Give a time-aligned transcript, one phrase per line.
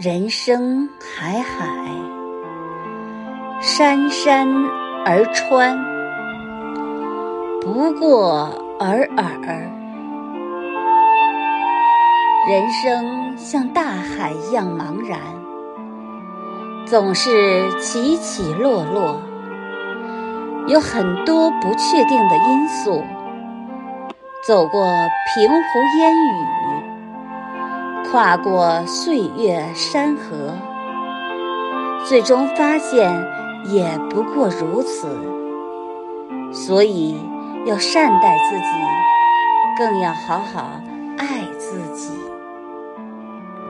[0.00, 1.66] 人生海海，
[3.60, 4.46] 山山
[5.04, 5.76] 而川，
[7.60, 8.48] 不过
[8.78, 9.26] 尔尔。
[12.48, 15.18] 人生像大海一样茫然，
[16.86, 19.20] 总是起起落落，
[20.68, 23.02] 有很多不确定的因素。
[24.46, 24.80] 走过
[25.34, 26.87] 平湖烟雨，
[28.10, 30.54] 跨过岁月山河，
[32.06, 33.12] 最终发现
[33.66, 35.08] 也不过如此。
[36.50, 37.20] 所以
[37.66, 38.64] 要善待自己，
[39.76, 40.80] 更要好好
[41.18, 41.44] 爱。